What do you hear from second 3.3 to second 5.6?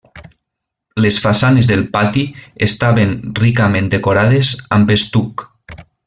ricament decorades amb estuc.